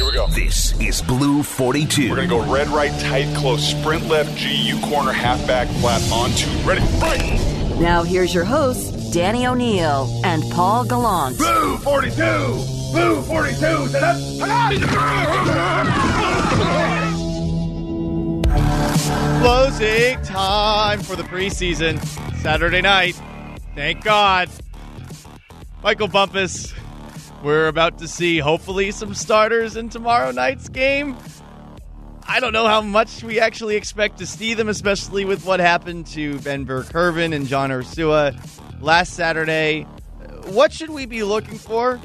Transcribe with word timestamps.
Here 0.00 0.06
we 0.08 0.14
go. 0.14 0.28
This 0.28 0.72
is 0.80 1.02
Blue 1.02 1.42
42. 1.42 2.08
We're 2.08 2.16
going 2.16 2.26
to 2.26 2.34
go 2.34 2.50
red, 2.50 2.68
right, 2.68 2.90
tight, 3.02 3.36
close, 3.36 3.62
sprint 3.62 4.06
left, 4.06 4.34
GU 4.42 4.80
corner, 4.80 5.12
halfback, 5.12 5.68
flat, 5.82 6.00
on 6.10 6.30
two. 6.30 6.48
Ready, 6.66 6.80
right. 7.02 7.38
Now 7.78 8.02
here's 8.02 8.32
your 8.32 8.44
hosts, 8.44 9.12
Danny 9.12 9.46
O'Neil 9.46 10.22
and 10.24 10.42
Paul 10.52 10.86
Gallant. 10.86 11.36
Blue 11.36 11.76
42! 11.76 12.14
Blue 12.14 13.20
42! 13.20 13.58
Closing 19.42 20.22
time 20.22 21.00
for 21.00 21.14
the 21.14 21.24
preseason. 21.24 22.02
Saturday 22.38 22.80
night. 22.80 23.20
Thank 23.74 24.02
God. 24.02 24.48
Michael 25.82 26.08
Bumpus. 26.08 26.72
We're 27.42 27.68
about 27.68 27.98
to 27.98 28.08
see 28.08 28.38
hopefully 28.38 28.90
some 28.90 29.14
starters 29.14 29.76
in 29.76 29.88
tomorrow 29.88 30.30
night's 30.30 30.68
game. 30.68 31.16
I 32.28 32.38
don't 32.38 32.52
know 32.52 32.66
how 32.66 32.82
much 32.82 33.24
we 33.24 33.40
actually 33.40 33.76
expect 33.76 34.18
to 34.18 34.26
see 34.26 34.54
them, 34.54 34.68
especially 34.68 35.24
with 35.24 35.44
what 35.44 35.58
happened 35.58 36.06
to 36.08 36.38
Ben 36.40 36.64
Burr-Kirven 36.64 37.34
and 37.34 37.46
John 37.46 37.70
Ursua 37.70 38.38
last 38.80 39.14
Saturday. 39.14 39.82
What 40.48 40.72
should 40.72 40.90
we 40.90 41.06
be 41.06 41.22
looking 41.22 41.58
for? 41.58 41.98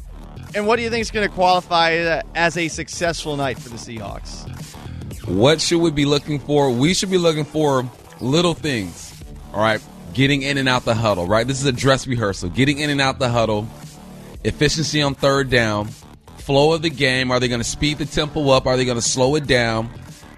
And 0.56 0.66
what 0.66 0.78
do 0.78 0.84
you 0.84 0.90
think 0.90 1.02
is 1.02 1.12
going 1.12 1.28
to 1.28 1.34
qualify 1.34 1.98
uh, 1.98 2.22
as 2.34 2.58
a 2.58 2.70
successful 2.70 3.36
night 3.36 3.59
for 3.59 3.70
the 3.70 3.76
Seahawks? 3.76 4.50
What 5.28 5.59
should 5.59 5.81
we 5.81 5.92
be 5.92 6.06
looking 6.06 6.40
for? 6.40 6.72
We 6.72 6.94
should 6.94 7.12
be 7.12 7.17
looking 7.17 7.44
for 7.44 7.90
little 8.22 8.54
things. 8.54 9.14
All 9.54 9.59
right. 9.59 9.81
Getting 10.14 10.44
in 10.44 10.58
and 10.58 10.70
out 10.70 10.86
the 10.86 10.95
huddle, 10.95 11.28
right? 11.28 11.45
This 11.45 11.59
is 11.59 11.66
a 11.66 11.73
dress 11.73 12.08
rehearsal. 12.08 12.50
Getting 12.50 12.80
in 12.80 12.90
and 12.90 13.02
out 13.02 13.20
the 13.20 13.30
huddle, 13.30 13.67
efficiency 14.45 15.02
on 15.02 15.16
third 15.16 15.49
down, 15.49 15.88
flow 16.38 16.73
of 16.73 16.81
the 16.81 16.90
game. 16.90 17.31
Are 17.31 17.40
they 17.40 17.48
going 17.48 17.59
to 17.59 17.67
speed 17.67 17.98
the 17.98 18.05
tempo 18.05 18.49
up? 18.49 18.66
Are 18.66 18.77
they 18.77 18.86
going 18.86 18.98
to 18.98 19.02
slow 19.02 19.36
it 19.36 19.48
down? 19.48 19.90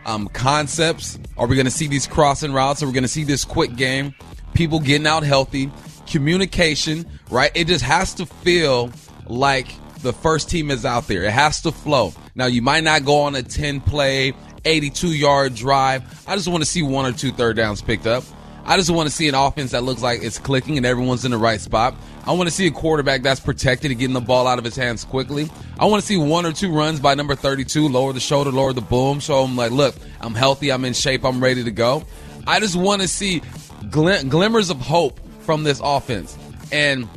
Um, 0.06 0.28
concepts. 0.30 1.20
Are 1.38 1.48
we 1.48 1.56
going 1.56 1.66
to 1.66 1.72
see 1.72 1.88
these 1.88 2.08
crossing 2.08 2.54
routes? 2.54 2.82
Are 2.82 2.88
we 2.88 2.94
going 2.94 3.04
to 3.04 3.10
see 3.10 3.26
this 3.26 3.44
quick 3.44 3.76
game? 3.76 4.16
People 4.54 4.80
getting 4.80 5.06
out 5.06 5.24
healthy. 5.24 5.70
Communication, 6.08 7.06
right? 7.30 7.52
It 7.54 7.68
just 7.68 7.84
has 7.84 8.14
to 8.16 8.26
feel 8.26 8.92
like 9.28 9.68
the 10.02 10.14
first 10.14 10.50
team 10.50 10.72
is 10.72 10.86
out 10.86 11.08
there. 11.08 11.24
It 11.24 11.32
has 11.32 11.62
to 11.62 11.72
flow. 11.74 12.14
Now, 12.36 12.46
you 12.46 12.62
might 12.62 12.86
not 12.86 13.04
go 13.04 13.22
on 13.22 13.36
a 13.36 13.44
10 13.44 13.82
play, 13.82 14.34
82 14.64 15.10
yard 15.10 15.56
drive. 15.56 16.24
I 16.28 16.36
just 16.36 16.48
want 16.48 16.64
to 16.64 16.70
see 16.70 16.84
one 16.84 17.06
or 17.06 17.12
two 17.12 17.32
third 17.32 17.58
downs 17.58 17.82
picked 17.82 18.08
up. 18.08 18.24
I 18.68 18.76
just 18.76 18.90
want 18.90 19.08
to 19.08 19.16
see 19.16 19.30
an 19.30 19.34
offense 19.34 19.72
that 19.72 19.84
looks 19.84 20.02
like 20.02 20.22
it's 20.22 20.38
clicking 20.38 20.76
and 20.76 20.86
everyone's 20.86 21.24
in 21.24 21.32
the 21.32 21.38
right 21.38 21.62
spot. 21.62 21.96
I 22.26 22.34
want 22.34 22.50
to 22.50 22.54
see 22.54 22.68
a 22.68 22.72
quarterback 22.72 23.22
that's 23.22 23.40
protected 23.40 23.92
and 23.92 24.00
getting 24.00 24.14
the 24.14 24.20
ball 24.20 24.46
out 24.46 24.60
of 24.60 24.66
his 24.66 24.76
hands 24.76 25.06
quickly. 25.06 25.50
I 25.80 25.86
want 25.86 26.02
to 26.02 26.06
see 26.06 26.18
one 26.18 26.46
or 26.46 26.52
two 26.52 26.74
runs 26.74 27.00
by 27.00 27.16
number 27.16 27.34
32, 27.34 27.88
lower 27.88 28.12
the 28.12 28.20
shoulder, 28.20 28.52
lower 28.52 28.74
the 28.74 28.82
boom, 28.82 29.22
So 29.22 29.36
I'm 29.42 29.56
like, 29.56 29.72
look, 29.72 29.96
I'm 30.20 30.36
healthy, 30.36 30.70
I'm 30.70 30.84
in 30.84 30.92
shape, 30.92 31.24
I'm 31.24 31.42
ready 31.42 31.64
to 31.64 31.72
go. 31.72 32.04
I 32.46 32.60
just 32.60 32.76
want 32.76 33.02
to 33.02 33.08
see 33.08 33.42
glim- 33.90 34.28
glimmers 34.28 34.70
of 34.70 34.82
hope 34.82 35.22
from 35.44 35.64
this 35.64 35.80
offense. 35.82 36.38
And 36.70 37.08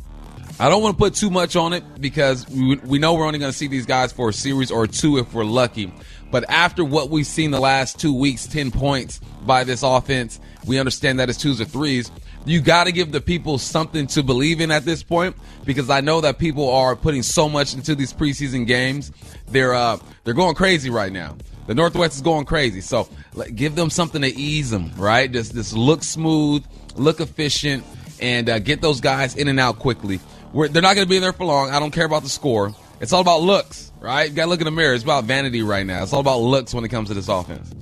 I 0.59 0.69
don't 0.69 0.81
want 0.81 0.97
to 0.97 0.99
put 0.99 1.15
too 1.15 1.29
much 1.29 1.55
on 1.55 1.73
it 1.73 1.83
because 1.99 2.47
we, 2.49 2.75
we 2.77 2.99
know 2.99 3.13
we're 3.13 3.25
only 3.25 3.39
going 3.39 3.51
to 3.51 3.57
see 3.57 3.67
these 3.67 3.85
guys 3.85 4.11
for 4.11 4.29
a 4.29 4.33
series 4.33 4.71
or 4.71 4.87
two 4.87 5.17
if 5.17 5.33
we're 5.33 5.43
lucky. 5.43 5.91
But 6.31 6.49
after 6.49 6.83
what 6.85 7.09
we've 7.09 7.27
seen 7.27 7.51
the 7.51 7.59
last 7.59 7.99
two 7.99 8.13
weeks, 8.13 8.47
10 8.47 8.71
points 8.71 9.19
by 9.45 9.63
this 9.63 9.83
offense, 9.83 10.39
we 10.65 10.79
understand 10.79 11.19
that 11.19 11.29
it's 11.29 11.37
twos 11.37 11.59
or 11.59 11.65
threes. 11.65 12.11
You 12.45 12.61
got 12.61 12.85
to 12.85 12.91
give 12.91 13.11
the 13.11 13.21
people 13.21 13.57
something 13.57 14.07
to 14.07 14.23
believe 14.23 14.61
in 14.61 14.71
at 14.71 14.85
this 14.85 15.03
point 15.03 15.35
because 15.65 15.89
I 15.89 16.01
know 16.01 16.21
that 16.21 16.39
people 16.39 16.69
are 16.71 16.95
putting 16.95 17.21
so 17.21 17.47
much 17.49 17.73
into 17.73 17.93
these 17.93 18.13
preseason 18.13 18.65
games. 18.65 19.11
They're 19.47 19.73
uh, 19.73 19.97
they're 20.23 20.33
going 20.33 20.55
crazy 20.55 20.89
right 20.89 21.11
now. 21.11 21.37
The 21.67 21.75
Northwest 21.75 22.15
is 22.15 22.21
going 22.21 22.45
crazy. 22.45 22.81
So 22.81 23.07
like, 23.33 23.55
give 23.55 23.75
them 23.75 23.91
something 23.91 24.21
to 24.23 24.27
ease 24.27 24.71
them, 24.71 24.91
right? 24.97 25.31
Just 25.31 25.53
just 25.53 25.73
look 25.73 26.03
smooth, 26.03 26.65
look 26.95 27.19
efficient, 27.19 27.83
and 28.19 28.49
uh, 28.49 28.59
get 28.59 28.81
those 28.81 29.01
guys 29.01 29.35
in 29.35 29.47
and 29.47 29.59
out 29.59 29.77
quickly. 29.77 30.19
We're, 30.53 30.67
they're 30.67 30.81
not 30.81 30.95
going 30.95 31.05
to 31.05 31.09
be 31.09 31.19
there 31.19 31.33
for 31.33 31.45
long. 31.45 31.69
I 31.69 31.79
don't 31.79 31.91
care 31.91 32.05
about 32.05 32.23
the 32.23 32.29
score. 32.29 32.73
It's 32.99 33.13
all 33.13 33.21
about 33.21 33.41
looks, 33.41 33.91
right? 33.99 34.29
You 34.29 34.35
got 34.35 34.43
to 34.43 34.49
look 34.49 34.61
in 34.61 34.65
the 34.65 34.71
mirror. 34.71 34.93
It's 34.93 35.03
about 35.03 35.23
vanity 35.23 35.61
right 35.63 35.85
now. 35.85 36.03
It's 36.03 36.13
all 36.13 36.19
about 36.19 36.39
looks 36.39 36.73
when 36.73 36.83
it 36.83 36.89
comes 36.89 37.09
to 37.09 37.15
this 37.15 37.29
offense. 37.29 37.73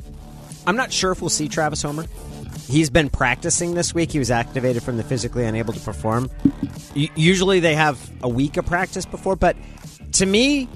I'm 0.65 0.75
not 0.75 0.93
sure 0.93 1.11
if 1.11 1.21
we'll 1.21 1.29
see 1.29 1.49
Travis 1.49 1.81
Homer. 1.81 2.05
He's 2.67 2.89
been 2.89 3.09
practicing 3.09 3.73
this 3.73 3.93
week. 3.93 4.11
He 4.11 4.19
was 4.19 4.29
activated 4.29 4.83
from 4.83 4.97
the 4.97 5.03
physically 5.03 5.45
unable 5.45 5.73
to 5.73 5.79
perform. 5.79 6.29
Usually 6.93 7.59
they 7.59 7.73
have 7.73 7.99
a 8.21 8.29
week 8.29 8.57
of 8.57 8.65
practice 8.65 9.05
before, 9.05 9.35
but 9.35 9.57
to 10.13 10.25
me, 10.25 10.69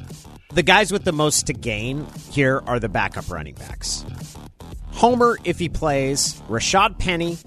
the 0.54 0.64
guys 0.64 0.92
with 0.92 1.04
the 1.04 1.12
most 1.12 1.48
to 1.48 1.54
gain 1.54 2.08
here 2.32 2.64
are 2.66 2.80
the 2.80 2.90
backup 2.90 3.30
running 3.30 3.54
backs. 3.56 4.04
Homer, 4.92 5.38
if 5.44 5.60
he 5.60 5.70
plays, 5.70 6.42
Rashad 6.50 6.98
Penny, 6.98 7.38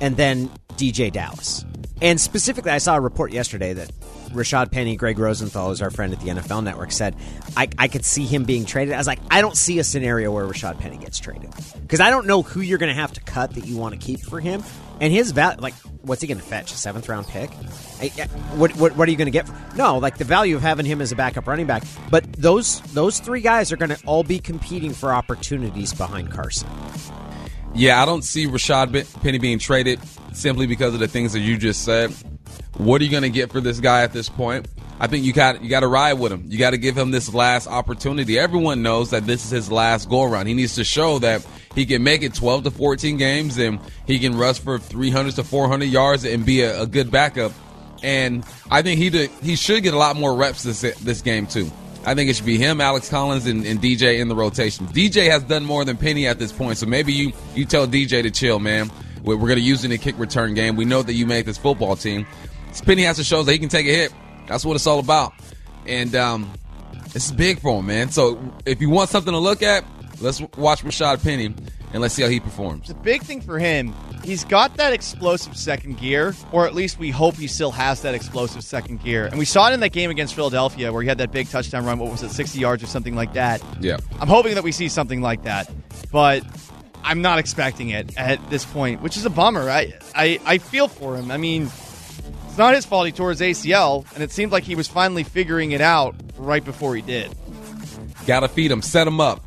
and 0.00 0.16
then 0.16 0.48
DJ 0.76 1.12
Dallas. 1.12 1.64
And 2.02 2.20
specifically, 2.20 2.72
I 2.72 2.78
saw 2.78 2.96
a 2.96 3.00
report 3.00 3.32
yesterday 3.32 3.74
that 3.74 3.88
Rashad 4.30 4.72
Penny, 4.72 4.96
Greg 4.96 5.20
Rosenthal, 5.20 5.68
who's 5.68 5.80
our 5.80 5.90
friend 5.90 6.12
at 6.12 6.18
the 6.18 6.30
NFL 6.30 6.64
Network, 6.64 6.90
said 6.90 7.14
I, 7.56 7.68
I 7.78 7.86
could 7.86 8.04
see 8.04 8.24
him 8.26 8.42
being 8.42 8.64
traded. 8.64 8.92
I 8.92 8.98
was 8.98 9.06
like, 9.06 9.20
I 9.30 9.40
don't 9.40 9.56
see 9.56 9.78
a 9.78 9.84
scenario 9.84 10.32
where 10.32 10.44
Rashad 10.44 10.80
Penny 10.80 10.96
gets 10.96 11.20
traded 11.20 11.50
because 11.80 12.00
I 12.00 12.10
don't 12.10 12.26
know 12.26 12.42
who 12.42 12.60
you're 12.60 12.78
going 12.78 12.92
to 12.92 13.00
have 13.00 13.12
to 13.12 13.20
cut 13.20 13.54
that 13.54 13.66
you 13.66 13.76
want 13.76 13.94
to 13.94 14.04
keep 14.04 14.20
for 14.20 14.40
him. 14.40 14.64
And 15.00 15.12
his 15.12 15.30
value, 15.30 15.60
like, 15.60 15.74
what's 16.02 16.20
he 16.20 16.26
going 16.26 16.38
to 16.38 16.44
fetch? 16.44 16.72
A 16.72 16.76
seventh 16.76 17.08
round 17.08 17.28
pick? 17.28 17.50
I, 18.00 18.10
I, 18.18 18.26
what, 18.56 18.74
what, 18.76 18.96
what 18.96 19.06
are 19.06 19.10
you 19.12 19.16
going 19.16 19.26
to 19.26 19.30
get? 19.30 19.46
For, 19.46 19.76
no, 19.76 19.98
like 19.98 20.18
the 20.18 20.24
value 20.24 20.56
of 20.56 20.62
having 20.62 20.86
him 20.86 21.00
as 21.00 21.12
a 21.12 21.16
backup 21.16 21.46
running 21.46 21.66
back. 21.66 21.84
But 22.10 22.32
those 22.32 22.80
those 22.92 23.20
three 23.20 23.42
guys 23.42 23.70
are 23.70 23.76
going 23.76 23.90
to 23.90 24.06
all 24.06 24.24
be 24.24 24.40
competing 24.40 24.92
for 24.92 25.12
opportunities 25.12 25.94
behind 25.94 26.32
Carson. 26.32 26.68
Yeah, 27.74 28.02
I 28.02 28.06
don't 28.06 28.22
see 28.22 28.46
Rashad 28.46 29.22
Penny 29.22 29.38
being 29.38 29.58
traded 29.58 29.98
simply 30.34 30.66
because 30.66 30.92
of 30.94 31.00
the 31.00 31.08
things 31.08 31.32
that 31.32 31.40
you 31.40 31.56
just 31.56 31.84
said. 31.84 32.12
What 32.76 33.00
are 33.00 33.04
you 33.04 33.10
going 33.10 33.22
to 33.22 33.30
get 33.30 33.50
for 33.50 33.60
this 33.60 33.80
guy 33.80 34.02
at 34.02 34.12
this 34.12 34.28
point? 34.28 34.68
I 35.00 35.06
think 35.06 35.24
you 35.24 35.32
got 35.32 35.62
you 35.62 35.68
got 35.68 35.80
to 35.80 35.88
ride 35.88 36.14
with 36.14 36.32
him. 36.32 36.44
You 36.46 36.58
got 36.58 36.70
to 36.70 36.78
give 36.78 36.96
him 36.96 37.10
this 37.10 37.32
last 37.34 37.66
opportunity. 37.66 38.38
Everyone 38.38 38.82
knows 38.82 39.10
that 39.10 39.26
this 39.26 39.44
is 39.44 39.50
his 39.50 39.72
last 39.72 40.08
go 40.08 40.22
around. 40.22 40.46
He 40.46 40.54
needs 40.54 40.76
to 40.76 40.84
show 40.84 41.18
that 41.20 41.44
he 41.74 41.86
can 41.86 42.02
make 42.04 42.22
it 42.22 42.34
12 42.34 42.64
to 42.64 42.70
14 42.70 43.16
games 43.16 43.58
and 43.58 43.80
he 44.06 44.18
can 44.18 44.36
rush 44.36 44.60
for 44.60 44.78
300 44.78 45.34
to 45.36 45.44
400 45.44 45.86
yards 45.86 46.24
and 46.24 46.46
be 46.46 46.60
a, 46.60 46.82
a 46.82 46.86
good 46.86 47.10
backup. 47.10 47.52
And 48.02 48.44
I 48.70 48.82
think 48.82 48.98
he 48.98 49.10
did, 49.10 49.30
he 49.42 49.56
should 49.56 49.82
get 49.82 49.94
a 49.94 49.98
lot 49.98 50.16
more 50.16 50.34
reps 50.34 50.62
this 50.62 50.82
this 51.00 51.22
game 51.22 51.46
too. 51.46 51.70
I 52.04 52.14
think 52.14 52.30
it 52.30 52.36
should 52.36 52.46
be 52.46 52.58
him, 52.58 52.80
Alex 52.80 53.08
Collins, 53.08 53.46
and, 53.46 53.64
and, 53.64 53.80
DJ 53.80 54.18
in 54.18 54.28
the 54.28 54.34
rotation. 54.34 54.86
DJ 54.88 55.30
has 55.30 55.44
done 55.44 55.64
more 55.64 55.84
than 55.84 55.96
Penny 55.96 56.26
at 56.26 56.38
this 56.38 56.50
point, 56.50 56.78
so 56.78 56.86
maybe 56.86 57.12
you 57.12 57.32
you 57.54 57.64
tell 57.64 57.86
DJ 57.86 58.22
to 58.22 58.30
chill, 58.30 58.58
man. 58.58 58.90
We're, 59.22 59.36
we're 59.36 59.48
going 59.48 59.58
to 59.58 59.64
use 59.64 59.84
it 59.84 59.86
in 59.86 59.92
a 59.92 59.98
kick 59.98 60.18
return 60.18 60.54
game. 60.54 60.76
We 60.76 60.84
know 60.84 61.02
that 61.02 61.12
you 61.12 61.26
made 61.26 61.46
this 61.46 61.58
football 61.58 61.94
team. 61.94 62.26
Penny 62.84 63.02
has 63.02 63.16
to 63.16 63.24
show 63.24 63.42
that 63.42 63.52
he 63.52 63.58
can 63.58 63.68
take 63.68 63.86
a 63.86 63.94
hit. 63.94 64.12
That's 64.48 64.64
what 64.64 64.74
it's 64.74 64.86
all 64.86 64.98
about. 64.98 65.32
And 65.86 66.14
um, 66.16 66.52
is 67.14 67.30
big 67.30 67.60
for 67.60 67.80
him, 67.80 67.86
man. 67.86 68.10
So 68.10 68.40
if 68.66 68.80
you 68.80 68.90
want 68.90 69.10
something 69.10 69.32
to 69.32 69.38
look 69.38 69.62
at, 69.62 69.84
let's 70.22 70.40
watch 70.56 70.82
Rashad 70.82 71.22
Penny 71.22 71.54
and 71.92 72.00
let's 72.00 72.14
see 72.14 72.22
how 72.22 72.28
he 72.28 72.40
performs. 72.40 72.88
The 72.88 72.94
big 72.94 73.22
thing 73.22 73.40
for 73.40 73.58
him, 73.58 73.94
he's 74.24 74.44
got 74.44 74.76
that 74.76 74.92
explosive 74.92 75.56
second 75.56 75.98
gear, 75.98 76.34
or 76.52 76.66
at 76.66 76.74
least 76.74 76.98
we 76.98 77.10
hope 77.10 77.36
he 77.36 77.46
still 77.46 77.72
has 77.72 78.02
that 78.02 78.14
explosive 78.14 78.64
second 78.64 79.02
gear. 79.02 79.26
And 79.26 79.38
we 79.38 79.44
saw 79.44 79.68
it 79.68 79.74
in 79.74 79.80
that 79.80 79.92
game 79.92 80.10
against 80.10 80.34
Philadelphia 80.34 80.92
where 80.92 81.02
he 81.02 81.08
had 81.08 81.18
that 81.18 81.32
big 81.32 81.48
touchdown 81.48 81.84
run. 81.84 81.98
What 81.98 82.10
was 82.10 82.22
it, 82.22 82.30
60 82.30 82.58
yards 82.58 82.82
or 82.82 82.86
something 82.86 83.14
like 83.14 83.34
that? 83.34 83.62
Yeah. 83.80 83.98
I'm 84.20 84.28
hoping 84.28 84.54
that 84.54 84.64
we 84.64 84.72
see 84.72 84.88
something 84.88 85.20
like 85.20 85.42
that. 85.44 85.70
But 86.10 86.44
I'm 87.04 87.20
not 87.20 87.38
expecting 87.38 87.90
it 87.90 88.16
at 88.16 88.50
this 88.50 88.64
point, 88.64 89.02
which 89.02 89.16
is 89.16 89.26
a 89.26 89.30
bummer. 89.30 89.68
I, 89.68 89.92
I, 90.14 90.40
I 90.44 90.58
feel 90.58 90.88
for 90.88 91.16
him. 91.16 91.30
I 91.30 91.36
mean, 91.36 91.64
it's 91.64 92.58
not 92.58 92.74
his 92.74 92.84
fault 92.86 93.06
he 93.06 93.12
tore 93.12 93.30
his 93.30 93.40
ACL, 93.40 94.06
and 94.14 94.22
it 94.22 94.30
seemed 94.30 94.52
like 94.52 94.64
he 94.64 94.74
was 94.74 94.88
finally 94.88 95.24
figuring 95.24 95.72
it 95.72 95.80
out 95.80 96.14
right 96.36 96.64
before 96.64 96.94
he 96.94 97.02
did. 97.02 97.34
Got 98.26 98.40
to 98.40 98.48
feed 98.48 98.70
him, 98.70 98.82
set 98.82 99.06
him 99.06 99.20
up, 99.20 99.42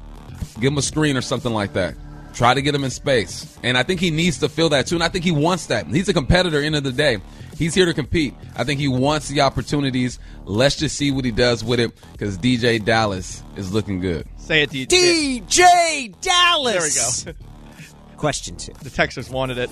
give 0.60 0.72
him 0.72 0.78
a 0.78 0.81
screen 0.81 1.18
or 1.18 1.22
something 1.22 1.54
like 1.54 1.74
that. 1.74 1.96
Try 2.34 2.54
to 2.54 2.62
get 2.62 2.75
him 2.75 2.84
in 2.84 2.90
space. 2.90 3.57
And 3.63 3.78
I 3.78 3.84
think 3.84 4.02
he 4.02 4.12
needs 4.12 4.40
to 4.40 4.50
feel 4.50 4.69
that 4.69 4.88
too. 4.88 4.96
And 4.96 5.04
I 5.04 5.07
think 5.07 5.24
he 5.24 5.31
wants 5.31 5.68
that. 5.68 5.88
He's 5.88 6.10
a 6.10 6.13
competitor, 6.13 6.62
end 6.62 6.75
of 6.75 6.84
the 6.84 6.92
day. 6.92 7.19
He's 7.57 7.74
here 7.74 7.86
to 7.86 7.94
compete. 7.94 8.34
I 8.57 8.66
think 8.66 8.81
he 8.81 8.90
wants 8.90 9.30
the 9.30 9.42
opportunities. 9.42 10.19
Let's 10.44 10.75
just 10.75 10.98
see 10.98 11.12
what 11.12 11.24
he 11.24 11.31
does 11.31 11.63
with 11.63 11.80
it 11.80 11.94
because 12.12 12.38
DJ 12.38 12.84
Dallas 12.84 13.42
is 13.56 13.72
looking 13.72 14.02
good. 14.02 14.28
Say 14.38 14.63
it, 14.63 14.72
DJ. 14.72 15.46
DJ 15.48 16.19
Dallas. 16.19 17.24
There 17.24 17.34
we 17.34 17.40
go. 17.40 17.46
Question 18.18 18.57
two. 18.57 18.74
The 18.81 18.90
Texans 18.90 19.30
wanted 19.30 19.57
it. 19.57 19.72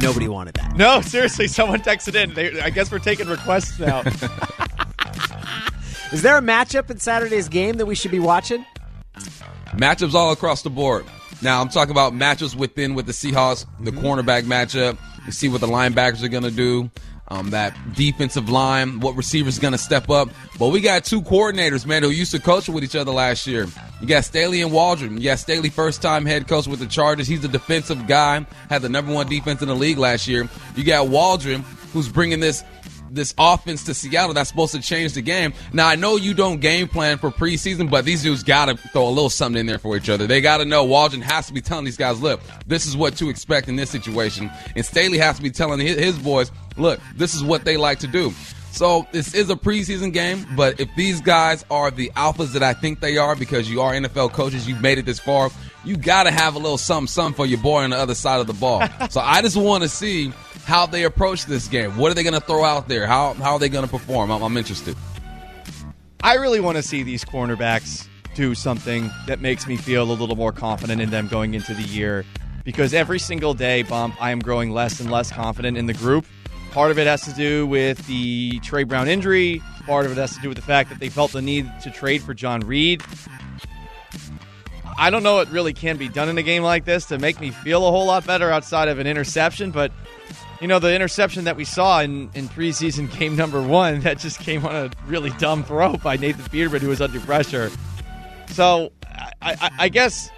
Nobody 0.00 0.28
wanted 0.28 0.54
that. 0.54 0.76
No, 0.76 1.00
seriously, 1.00 1.48
someone 1.48 1.80
texted 1.80 2.14
in. 2.14 2.34
They, 2.34 2.60
I 2.60 2.70
guess 2.70 2.90
we're 2.90 2.98
taking 2.98 3.28
requests 3.28 3.78
now. 3.78 4.02
Is 6.12 6.20
there 6.22 6.36
a 6.36 6.42
matchup 6.42 6.90
in 6.90 6.98
Saturday's 6.98 7.48
game 7.48 7.76
that 7.78 7.86
we 7.86 7.94
should 7.94 8.10
be 8.10 8.18
watching? 8.18 8.64
Matchups 9.70 10.12
all 10.14 10.30
across 10.32 10.62
the 10.62 10.70
board. 10.70 11.06
Now 11.40 11.60
I'm 11.60 11.70
talking 11.70 11.90
about 11.90 12.12
matchups 12.12 12.54
within 12.54 12.94
with 12.94 13.06
the 13.06 13.12
Seahawks, 13.12 13.64
the 13.80 13.92
cornerback 13.92 14.42
matchup. 14.42 14.98
You 15.24 15.32
see 15.32 15.48
what 15.48 15.60
the 15.60 15.66
linebackers 15.66 16.22
are 16.22 16.28
going 16.28 16.42
to 16.44 16.50
do. 16.50 16.90
um, 17.32 17.50
that 17.50 17.74
defensive 17.94 18.50
line, 18.50 19.00
what 19.00 19.16
receivers 19.16 19.58
going 19.58 19.72
to 19.72 19.78
step 19.78 20.10
up. 20.10 20.28
But 20.58 20.68
we 20.68 20.80
got 20.80 21.04
two 21.04 21.22
coordinators, 21.22 21.86
man, 21.86 22.02
who 22.02 22.10
used 22.10 22.32
to 22.32 22.38
coach 22.40 22.68
with 22.68 22.84
each 22.84 22.94
other 22.94 23.10
last 23.10 23.46
year. 23.46 23.66
You 24.00 24.06
got 24.06 24.24
Staley 24.24 24.60
and 24.60 24.70
Waldron. 24.70 25.16
You 25.16 25.24
got 25.24 25.38
Staley, 25.38 25.70
first 25.70 26.02
time 26.02 26.26
head 26.26 26.46
coach 26.46 26.66
with 26.66 26.80
the 26.80 26.86
Chargers. 26.86 27.26
He's 27.26 27.44
a 27.44 27.48
defensive 27.48 28.06
guy, 28.06 28.44
had 28.68 28.82
the 28.82 28.88
number 28.88 29.12
one 29.14 29.28
defense 29.28 29.62
in 29.62 29.68
the 29.68 29.76
league 29.76 29.98
last 29.98 30.28
year. 30.28 30.48
You 30.76 30.84
got 30.84 31.08
Waldron, 31.08 31.62
who's 31.92 32.08
bringing 32.08 32.40
this 32.40 32.64
this 33.14 33.34
offense 33.38 33.84
to 33.84 33.94
Seattle 33.94 34.34
that's 34.34 34.50
supposed 34.50 34.74
to 34.74 34.80
change 34.80 35.12
the 35.12 35.22
game. 35.22 35.52
Now 35.72 35.88
I 35.88 35.96
know 35.96 36.16
you 36.16 36.34
don't 36.34 36.60
game 36.60 36.88
plan 36.88 37.18
for 37.18 37.30
preseason, 37.30 37.90
but 37.90 38.04
these 38.04 38.22
dudes 38.22 38.42
got 38.42 38.66
to 38.66 38.76
throw 38.76 39.08
a 39.08 39.10
little 39.10 39.30
something 39.30 39.60
in 39.60 39.66
there 39.66 39.78
for 39.78 39.96
each 39.96 40.08
other. 40.08 40.26
They 40.26 40.40
got 40.40 40.58
to 40.58 40.64
know 40.64 40.84
Waldron 40.84 41.22
has 41.22 41.46
to 41.46 41.52
be 41.52 41.60
telling 41.60 41.84
these 41.84 41.96
guys, 41.96 42.20
look, 42.20 42.40
this 42.66 42.86
is 42.86 42.96
what 42.96 43.16
to 43.16 43.28
expect 43.28 43.68
in 43.68 43.76
this 43.76 43.90
situation, 43.90 44.50
and 44.76 44.84
Staley 44.84 45.18
has 45.18 45.36
to 45.36 45.42
be 45.42 45.50
telling 45.50 45.80
his, 45.80 45.98
his 45.98 46.18
boys, 46.18 46.50
look, 46.76 47.00
this 47.16 47.34
is 47.34 47.44
what 47.44 47.64
they 47.64 47.76
like 47.76 47.98
to 48.00 48.06
do. 48.06 48.32
So 48.72 49.06
this 49.12 49.34
is 49.34 49.50
a 49.50 49.54
preseason 49.54 50.14
game, 50.14 50.46
but 50.56 50.80
if 50.80 50.88
these 50.96 51.20
guys 51.20 51.62
are 51.70 51.90
the 51.90 52.10
alphas 52.16 52.54
that 52.54 52.62
I 52.62 52.72
think 52.72 53.00
they 53.00 53.18
are, 53.18 53.36
because 53.36 53.70
you 53.70 53.82
are 53.82 53.92
NFL 53.92 54.32
coaches, 54.32 54.66
you've 54.66 54.80
made 54.80 54.96
it 54.96 55.04
this 55.04 55.20
far, 55.20 55.50
you 55.84 55.96
got 55.96 56.22
to 56.22 56.30
have 56.30 56.54
a 56.54 56.58
little 56.58 56.78
something, 56.78 57.06
something 57.06 57.34
for 57.34 57.44
your 57.44 57.58
boy 57.58 57.82
on 57.82 57.90
the 57.90 57.98
other 57.98 58.14
side 58.14 58.40
of 58.40 58.46
the 58.46 58.54
ball. 58.54 58.82
so 59.10 59.20
I 59.20 59.42
just 59.42 59.58
want 59.58 59.82
to 59.82 59.90
see 59.90 60.32
how 60.64 60.86
they 60.86 61.04
approach 61.04 61.46
this 61.46 61.68
game. 61.68 61.96
What 61.96 62.10
are 62.10 62.14
they 62.14 62.22
going 62.22 62.34
to 62.34 62.40
throw 62.40 62.64
out 62.64 62.88
there? 62.88 63.06
How 63.06 63.34
how 63.34 63.54
are 63.54 63.58
they 63.58 63.68
going 63.68 63.84
to 63.84 63.90
perform? 63.90 64.30
I'm, 64.30 64.42
I'm 64.42 64.56
interested. 64.56 64.96
I 66.22 66.34
really 66.34 66.60
want 66.60 66.76
to 66.76 66.82
see 66.82 67.02
these 67.02 67.24
cornerbacks 67.24 68.06
do 68.34 68.54
something 68.54 69.10
that 69.26 69.40
makes 69.40 69.66
me 69.66 69.76
feel 69.76 70.02
a 70.02 70.14
little 70.14 70.36
more 70.36 70.52
confident 70.52 71.00
in 71.00 71.10
them 71.10 71.28
going 71.28 71.54
into 71.54 71.74
the 71.74 71.82
year. 71.82 72.24
Because 72.64 72.94
every 72.94 73.18
single 73.18 73.54
day, 73.54 73.82
Bump, 73.82 74.14
I 74.22 74.30
am 74.30 74.38
growing 74.38 74.70
less 74.70 75.00
and 75.00 75.10
less 75.10 75.32
confident 75.32 75.76
in 75.76 75.86
the 75.86 75.94
group. 75.94 76.24
Part 76.70 76.90
of 76.90 76.98
it 76.98 77.06
has 77.06 77.22
to 77.22 77.32
do 77.32 77.66
with 77.66 78.06
the 78.06 78.60
Tre 78.60 78.84
Brown 78.84 79.08
injury. 79.08 79.60
Part 79.84 80.06
of 80.06 80.12
it 80.12 80.18
has 80.18 80.34
to 80.36 80.40
do 80.40 80.48
with 80.48 80.56
the 80.56 80.62
fact 80.62 80.88
that 80.90 81.00
they 81.00 81.08
felt 81.08 81.32
the 81.32 81.42
need 81.42 81.70
to 81.82 81.90
trade 81.90 82.22
for 82.22 82.34
John 82.34 82.60
Reid. 82.60 83.02
I 84.96 85.10
don't 85.10 85.22
know 85.22 85.34
what 85.34 85.50
really 85.50 85.72
can 85.72 85.96
be 85.96 86.08
done 86.08 86.28
in 86.28 86.38
a 86.38 86.42
game 86.42 86.62
like 86.62 86.84
this 86.84 87.06
to 87.06 87.18
make 87.18 87.40
me 87.40 87.50
feel 87.50 87.86
a 87.86 87.90
whole 87.90 88.06
lot 88.06 88.24
better 88.26 88.50
outside 88.50 88.88
of 88.88 88.98
an 89.00 89.06
interception, 89.06 89.70
but 89.70 89.90
you 90.62 90.68
know, 90.68 90.78
the 90.78 90.94
interception 90.94 91.42
that 91.44 91.56
we 91.56 91.64
saw 91.64 92.00
in, 92.00 92.30
in 92.34 92.48
preseason 92.48 93.12
game 93.18 93.34
number 93.34 93.60
one, 93.60 94.00
that 94.02 94.20
just 94.20 94.38
came 94.38 94.64
on 94.64 94.74
a 94.74 94.90
really 95.08 95.30
dumb 95.30 95.64
throw 95.64 95.96
by 95.96 96.16
Nathan 96.16 96.48
Peterman, 96.50 96.80
who 96.80 96.88
was 96.88 97.00
under 97.00 97.18
pressure. 97.18 97.68
So, 98.46 98.92
I, 99.04 99.32
I, 99.42 99.70
I 99.80 99.88
guess, 99.88 100.30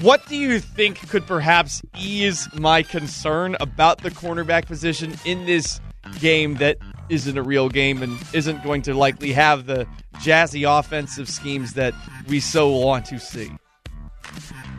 what 0.00 0.26
do 0.26 0.36
you 0.36 0.58
think 0.58 1.06
could 1.10 1.26
perhaps 1.26 1.82
ease 2.00 2.48
my 2.54 2.82
concern 2.82 3.58
about 3.60 3.98
the 3.98 4.10
cornerback 4.10 4.64
position 4.64 5.14
in 5.26 5.44
this 5.44 5.82
game 6.18 6.54
that 6.54 6.78
isn't 7.10 7.36
a 7.36 7.42
real 7.42 7.68
game 7.68 8.02
and 8.02 8.18
isn't 8.32 8.64
going 8.64 8.80
to 8.82 8.94
likely 8.94 9.32
have 9.32 9.66
the 9.66 9.86
jazzy 10.14 10.66
offensive 10.66 11.28
schemes 11.28 11.74
that 11.74 11.92
we 12.26 12.40
so 12.40 12.70
want 12.70 13.04
to 13.06 13.18
see? 13.18 13.50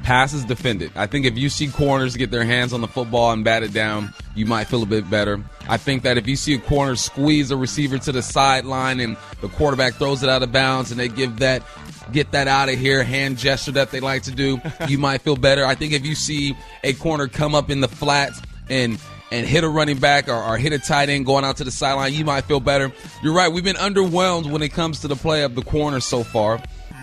Passes 0.06 0.46
defended. 0.46 0.92
I 0.96 1.08
think 1.08 1.26
if 1.26 1.36
you 1.36 1.50
see 1.50 1.68
corners 1.68 2.16
get 2.16 2.30
their 2.30 2.46
hands 2.46 2.74
on 2.74 2.82
the 2.82 2.88
football 2.88 3.32
and 3.32 3.44
bat 3.44 3.64
it 3.64 3.74
down, 3.74 4.14
you 4.36 4.46
might 4.46 4.66
feel 4.66 4.84
a 4.84 4.86
bit 4.86 5.10
better. 5.10 5.44
I 5.68 5.78
think 5.78 6.04
that 6.04 6.16
if 6.16 6.28
you 6.28 6.36
see 6.36 6.54
a 6.54 6.60
corner 6.60 6.96
squeeze 6.96 7.50
a 7.50 7.58
receiver 7.58 7.98
to 7.98 8.12
the 8.12 8.22
sideline 8.22 9.00
and 9.00 9.18
the 9.42 9.48
quarterback 9.50 9.96
throws 9.96 10.22
it 10.22 10.30
out 10.30 10.44
of 10.44 10.52
bounds 10.52 10.92
and 10.92 11.00
they 11.00 11.08
give 11.08 11.40
that 11.40 11.64
get 12.12 12.32
that 12.34 12.48
out 12.48 12.70
of 12.70 12.78
here 12.78 13.04
hand 13.04 13.40
gesture 13.40 13.72
that 13.72 13.90
they 13.90 14.00
like 14.00 14.22
to 14.24 14.32
do, 14.32 14.62
you 14.88 15.00
might 15.00 15.24
feel 15.24 15.36
better. 15.36 15.66
I 15.66 15.74
think 15.74 15.92
if 15.92 16.06
you 16.06 16.14
see 16.14 16.56
a 16.84 16.94
corner 16.94 17.28
come 17.28 17.56
up 17.56 17.72
in 17.72 17.82
the 17.82 17.88
flats 17.88 18.44
and 18.70 19.00
and 19.32 19.48
hit 19.48 19.64
a 19.64 19.68
running 19.68 19.98
back 19.98 20.30
or, 20.30 20.36
or, 20.36 20.56
hit 20.56 20.72
a 20.72 20.78
tight 20.78 21.10
end 21.10 21.26
going 21.26 21.44
out 21.44 21.58
to 21.58 21.64
the 21.64 21.72
sideline, 21.72 22.14
you 22.14 22.24
might 22.24 22.46
feel 22.46 22.60
better. 22.60 22.92
You're 23.24 23.34
right. 23.34 23.52
We've 23.52 23.64
been 23.64 23.76
underwhelmed 23.76 24.52
when 24.52 24.62
it 24.62 24.70
comes 24.70 25.00
to 25.00 25.08
the 25.08 25.16
play 25.16 25.42
of 25.42 25.56
the 25.56 25.64
corner 25.64 26.00
so 26.00 26.24
far. 26.24 26.62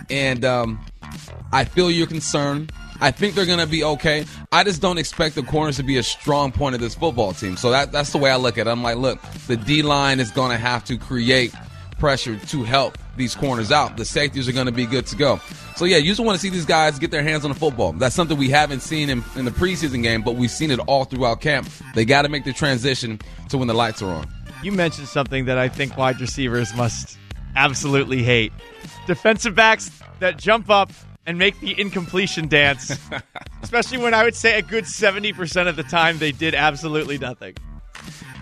And 0.08 0.44
um, 0.44 0.78
I 1.50 1.64
feel 1.64 1.90
your 1.90 2.06
concern. 2.06 2.68
I 3.02 3.10
think 3.10 3.34
they're 3.34 3.46
going 3.46 3.58
to 3.58 3.66
be 3.66 3.82
okay. 3.82 4.24
I 4.52 4.62
just 4.62 4.80
don't 4.80 4.96
expect 4.96 5.34
the 5.34 5.42
corners 5.42 5.76
to 5.78 5.82
be 5.82 5.96
a 5.96 6.04
strong 6.04 6.52
point 6.52 6.76
of 6.76 6.80
this 6.80 6.94
football 6.94 7.32
team. 7.32 7.56
So 7.56 7.72
that, 7.72 7.90
that's 7.90 8.12
the 8.12 8.18
way 8.18 8.30
I 8.30 8.36
look 8.36 8.58
at 8.58 8.68
it. 8.68 8.70
I'm 8.70 8.84
like, 8.84 8.96
look, 8.96 9.20
the 9.48 9.56
D 9.56 9.82
line 9.82 10.20
is 10.20 10.30
going 10.30 10.52
to 10.52 10.56
have 10.56 10.84
to 10.84 10.96
create 10.96 11.52
pressure 11.98 12.36
to 12.36 12.62
help 12.62 12.96
these 13.16 13.34
corners 13.34 13.72
out. 13.72 13.96
The 13.96 14.04
safeties 14.04 14.48
are 14.48 14.52
going 14.52 14.66
to 14.66 14.72
be 14.72 14.86
good 14.86 15.06
to 15.06 15.16
go. 15.16 15.40
So 15.74 15.84
yeah, 15.84 15.96
you 15.96 16.12
just 16.12 16.20
want 16.20 16.36
to 16.36 16.40
see 16.40 16.48
these 16.48 16.64
guys 16.64 17.00
get 17.00 17.10
their 17.10 17.24
hands 17.24 17.44
on 17.44 17.50
the 17.50 17.58
football. 17.58 17.92
That's 17.92 18.14
something 18.14 18.38
we 18.38 18.50
haven't 18.50 18.80
seen 18.80 19.10
in, 19.10 19.24
in 19.34 19.46
the 19.46 19.50
preseason 19.50 20.04
game, 20.04 20.22
but 20.22 20.36
we've 20.36 20.50
seen 20.50 20.70
it 20.70 20.78
all 20.80 21.04
throughout 21.04 21.40
camp. 21.40 21.68
They 21.96 22.04
got 22.04 22.22
to 22.22 22.28
make 22.28 22.44
the 22.44 22.52
transition 22.52 23.20
to 23.48 23.58
when 23.58 23.66
the 23.66 23.74
lights 23.74 24.00
are 24.00 24.10
on. 24.10 24.28
You 24.62 24.70
mentioned 24.70 25.08
something 25.08 25.46
that 25.46 25.58
I 25.58 25.68
think 25.68 25.96
wide 25.96 26.20
receivers 26.20 26.72
must 26.74 27.18
absolutely 27.56 28.22
hate: 28.22 28.52
defensive 29.08 29.56
backs 29.56 29.90
that 30.20 30.38
jump 30.38 30.70
up 30.70 30.92
and 31.26 31.38
make 31.38 31.58
the 31.60 31.78
incompletion 31.80 32.48
dance. 32.48 32.98
Especially 33.62 33.98
when 33.98 34.14
I 34.14 34.24
would 34.24 34.34
say 34.34 34.58
a 34.58 34.62
good 34.62 34.84
70% 34.84 35.68
of 35.68 35.76
the 35.76 35.82
time 35.82 36.18
they 36.18 36.32
did 36.32 36.54
absolutely 36.54 37.18
nothing. 37.18 37.54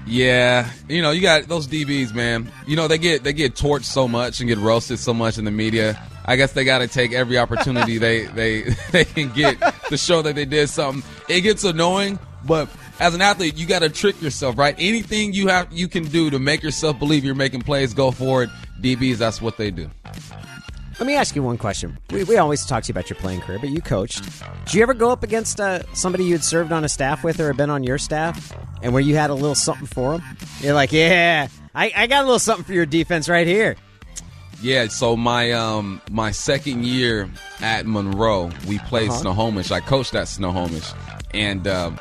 Yeah, 0.06 0.68
you 0.88 1.02
know, 1.02 1.10
you 1.10 1.20
got 1.20 1.44
those 1.44 1.68
DBs, 1.68 2.14
man. 2.14 2.50
You 2.66 2.74
know, 2.74 2.88
they 2.88 2.98
get 2.98 3.22
they 3.22 3.32
get 3.32 3.54
torched 3.54 3.84
so 3.84 4.08
much 4.08 4.40
and 4.40 4.48
get 4.48 4.58
roasted 4.58 4.98
so 4.98 5.14
much 5.14 5.38
in 5.38 5.44
the 5.44 5.50
media. 5.50 6.02
I 6.24 6.36
guess 6.36 6.52
they 6.52 6.64
got 6.64 6.78
to 6.78 6.88
take 6.88 7.12
every 7.12 7.38
opportunity 7.38 7.98
they 7.98 8.24
they 8.24 8.62
they 8.90 9.04
can 9.04 9.30
get 9.32 9.56
to 9.88 9.96
show 9.96 10.22
that 10.22 10.34
they 10.34 10.46
did 10.46 10.68
something. 10.68 11.08
It 11.28 11.42
gets 11.42 11.64
annoying, 11.64 12.18
but 12.44 12.68
as 12.98 13.14
an 13.14 13.20
athlete, 13.20 13.56
you 13.56 13.66
got 13.66 13.80
to 13.80 13.88
trick 13.88 14.20
yourself, 14.20 14.58
right? 14.58 14.74
Anything 14.78 15.32
you 15.32 15.48
have 15.48 15.72
you 15.72 15.86
can 15.86 16.04
do 16.04 16.30
to 16.30 16.38
make 16.38 16.62
yourself 16.62 16.98
believe 16.98 17.24
you're 17.24 17.34
making 17.34 17.62
plays, 17.62 17.94
go 17.94 18.10
for 18.10 18.42
it. 18.42 18.50
DBs, 18.80 19.16
that's 19.16 19.40
what 19.40 19.58
they 19.58 19.70
do. 19.70 19.90
Let 21.00 21.06
me 21.06 21.16
ask 21.16 21.34
you 21.34 21.42
one 21.42 21.56
question. 21.56 21.98
We, 22.10 22.24
we 22.24 22.36
always 22.36 22.66
talk 22.66 22.82
to 22.82 22.88
you 22.88 22.92
about 22.92 23.08
your 23.08 23.18
playing 23.18 23.40
career, 23.40 23.58
but 23.58 23.70
you 23.70 23.80
coached. 23.80 24.22
Did 24.66 24.74
you 24.74 24.82
ever 24.82 24.92
go 24.92 25.10
up 25.10 25.22
against 25.22 25.58
uh, 25.58 25.82
somebody 25.94 26.24
you 26.24 26.32
had 26.32 26.44
served 26.44 26.72
on 26.72 26.84
a 26.84 26.90
staff 26.90 27.24
with 27.24 27.40
or 27.40 27.46
had 27.46 27.56
been 27.56 27.70
on 27.70 27.82
your 27.82 27.96
staff, 27.96 28.54
and 28.82 28.92
where 28.92 29.00
you 29.00 29.16
had 29.16 29.30
a 29.30 29.34
little 29.34 29.54
something 29.54 29.86
for 29.86 30.18
them? 30.18 30.36
You're 30.60 30.74
like, 30.74 30.92
yeah, 30.92 31.48
I, 31.74 31.90
I 31.96 32.06
got 32.06 32.20
a 32.20 32.26
little 32.26 32.38
something 32.38 32.66
for 32.66 32.74
your 32.74 32.84
defense 32.84 33.30
right 33.30 33.46
here. 33.46 33.76
Yeah, 34.60 34.88
so 34.88 35.16
my 35.16 35.52
um 35.52 36.02
my 36.10 36.32
second 36.32 36.84
year 36.84 37.30
at 37.60 37.86
Monroe, 37.86 38.50
we 38.68 38.78
played 38.80 39.08
uh-huh. 39.08 39.20
Snohomish. 39.20 39.70
I 39.70 39.80
coached 39.80 40.14
at 40.14 40.28
Snohomish, 40.28 40.92
and 41.32 41.66
uh, 41.66 41.92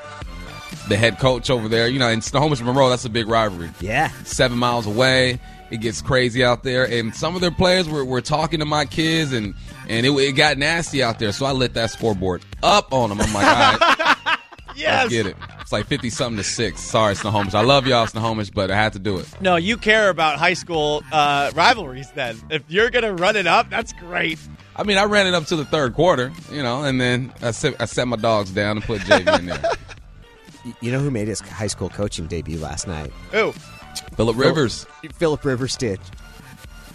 the 0.88 0.98
head 0.98 1.20
coach 1.20 1.50
over 1.50 1.68
there, 1.68 1.88
you 1.88 2.00
know, 2.00 2.10
in 2.10 2.22
Snohomish 2.22 2.62
Monroe, 2.62 2.90
that's 2.90 3.06
a 3.06 3.10
big 3.10 3.28
rivalry. 3.28 3.70
Yeah, 3.80 4.12
seven 4.24 4.58
miles 4.58 4.86
away 4.86 5.40
it 5.72 5.82
gets 5.82 6.02
crazy 6.02 6.44
out 6.44 6.64
there. 6.64 6.90
And 6.90 7.16
some 7.16 7.36
of 7.36 7.42
their 7.42 7.52
players 7.52 7.88
were, 7.88 8.04
were 8.04 8.22
talking 8.22 8.60
to 8.60 8.66
my 8.66 8.86
kids, 8.86 9.34
and 9.34 9.54
and 9.88 10.06
it, 10.06 10.12
it 10.12 10.34
got 10.34 10.58
nasty 10.58 11.04
out 11.04 11.20
there. 11.20 11.32
So 11.32 11.46
I 11.46 11.52
lit 11.52 11.74
that 11.76 11.92
scoreboard 11.92 12.44
up 12.64 12.94
on 12.94 13.10
them. 13.10 13.22
I'm 13.22 13.34
like, 13.34 13.46
all 13.46 13.54
right, 13.54 14.40
yes. 14.76 15.04
let's 15.04 15.10
get 15.10 15.26
it. 15.28 15.36
It's 15.62 15.72
like 15.72 15.86
fifty 15.86 16.10
something 16.10 16.38
to 16.38 16.44
six. 16.44 16.82
Sorry, 16.82 17.16
Snohomish. 17.16 17.54
I 17.54 17.62
love 17.62 17.88
y'all, 17.88 18.08
Snohomish, 18.08 18.50
but 18.50 18.72
I 18.72 18.76
had 18.76 18.94
to 18.94 19.00
do 19.00 19.18
it. 19.18 19.28
No, 19.42 19.56
you 19.56 19.78
care 19.78 20.10
about 20.10 20.40
high 20.40 20.54
school 20.54 21.04
uh, 21.12 21.52
rivalries. 21.56 22.12
Then, 22.12 22.40
if 22.50 22.64
you're 22.68 22.90
gonna 22.90 23.14
run 23.14 23.36
it 23.36 23.48
up, 23.48 23.70
that's 23.70 23.94
great. 23.94 24.40
I 24.76 24.84
mean, 24.84 24.98
I 24.98 25.04
ran 25.04 25.28
it 25.28 25.34
up 25.34 25.46
to 25.48 25.58
the 25.58 25.66
third 25.66 25.94
quarter, 25.94 26.32
you 26.50 26.64
know, 26.64 26.84
and 26.84 27.02
then 27.02 27.34
I 27.42 27.52
set, 27.52 27.82
I 27.82 27.86
set 27.86 28.08
my 28.08 28.16
dogs 28.16 28.52
down 28.52 28.78
and 28.78 28.86
put 28.86 29.02
JV 29.02 29.40
in 29.40 29.48
there. 29.48 29.62
You 30.82 30.92
know 30.92 31.00
who 31.00 31.12
made 31.12 31.28
his 31.28 31.40
high 31.40 31.68
school 31.68 31.90
coaching 31.90 32.28
debut 32.28 32.60
last 32.60 32.88
night? 32.88 33.12
Who? 33.32 33.54
Philip 34.16 34.38
Rivers. 34.38 34.86
Philip 35.14 35.44
Rivers 35.44 35.76
did. 35.78 36.00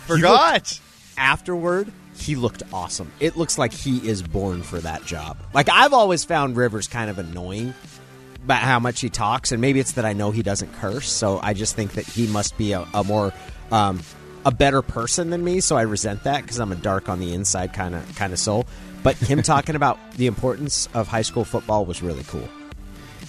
Forgot. 0.07 0.81
afterward, 1.17 1.91
he 2.17 2.37
looked 2.37 2.63
awesome. 2.73 3.11
It 3.21 3.37
looks 3.37 3.59
like 3.59 3.73
he 3.73 4.07
is 4.09 4.23
born 4.23 4.63
for 4.63 4.79
that 4.79 5.05
job. 5.05 5.39
Like 5.53 5.69
I've 5.71 5.93
always 5.93 6.25
found 6.25 6.57
Rivers 6.57 6.89
kind 6.89 7.11
of 7.11 7.19
annoying 7.19 7.75
about 8.45 8.61
how 8.61 8.79
much 8.79 9.01
he 9.01 9.09
talks, 9.09 9.53
and 9.53 9.61
maybe 9.61 9.81
it's 9.81 9.93
that 9.93 10.05
I 10.05 10.13
know 10.13 10.31
he 10.31 10.43
doesn't 10.43 10.73
curse, 10.75 11.11
so 11.11 11.41
I 11.43 11.55
just 11.55 11.75
think 11.75 11.93
that 11.93 12.05
he 12.07 12.27
must 12.27 12.59
be 12.59 12.73
a, 12.73 12.87
a 12.93 13.03
more 13.03 13.33
um, 13.73 14.01
a 14.45 14.51
better 14.51 14.83
person 14.83 15.31
than 15.31 15.43
me. 15.43 15.61
So 15.61 15.77
I 15.77 15.83
resent 15.83 16.25
that 16.25 16.43
because 16.43 16.61
I'm 16.61 16.71
a 16.73 16.77
dark 16.77 17.09
on 17.09 17.21
the 17.21 17.33
inside 17.33 17.73
kind 17.73 17.95
of 17.95 18.17
kind 18.17 18.33
of 18.33 18.39
soul. 18.39 18.67
But 19.03 19.17
him 19.17 19.43
talking 19.43 19.75
about 19.75 19.99
the 20.13 20.27
importance 20.27 20.89
of 20.95 21.09
high 21.09 21.23
school 21.23 21.45
football 21.45 21.87
was 21.87 22.03
really 22.03 22.25
cool. 22.25 22.49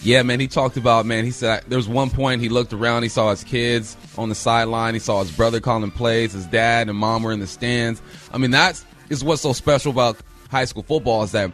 Yeah, 0.05 0.21
man, 0.21 0.39
he 0.39 0.47
talked 0.47 0.77
about, 0.77 1.07
man, 1.07 1.25
he 1.25 1.31
said 1.31 1.63
there 1.67 1.79
was 1.79 1.87
one 1.87 2.11
point 2.11 2.39
he 2.39 2.47
looked 2.47 2.73
around, 2.73 3.01
he 3.01 3.09
saw 3.09 3.31
his 3.31 3.43
kids 3.43 3.97
on 4.19 4.29
the 4.29 4.35
sideline, 4.35 4.93
he 4.93 4.99
saw 4.99 5.23
his 5.23 5.31
brother 5.31 5.59
calling 5.59 5.89
plays, 5.89 6.33
his 6.33 6.45
dad 6.45 6.89
and 6.89 6.97
mom 6.97 7.23
were 7.23 7.31
in 7.31 7.39
the 7.39 7.47
stands. 7.47 8.03
I 8.31 8.37
mean, 8.37 8.51
that's 8.51 8.85
is 9.09 9.23
what's 9.23 9.41
so 9.41 9.51
special 9.51 9.91
about 9.91 10.17
high 10.51 10.65
school 10.65 10.83
football 10.83 11.23
is 11.23 11.31
that 11.31 11.51